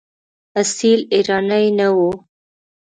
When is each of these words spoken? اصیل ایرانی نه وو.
اصیل 0.61 0.99
ایرانی 1.13 1.65
نه 1.77 1.87
وو. 1.95 2.09